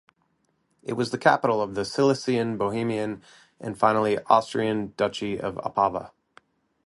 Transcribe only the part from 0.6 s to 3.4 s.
It was capital of the Silesian, Bohemian